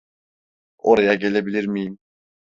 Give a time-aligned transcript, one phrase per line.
[0.77, 1.97] Oraya gelebilir miyim?